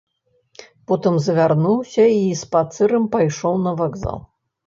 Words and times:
Потым 0.91 1.19
завярнуўся 1.25 2.03
й 2.21 2.33
спацырам 2.43 3.05
пайшоў 3.17 3.59
на 3.67 3.71
вакзал. 3.83 4.17